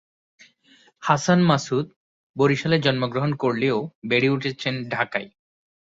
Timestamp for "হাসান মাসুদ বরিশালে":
1.03-2.77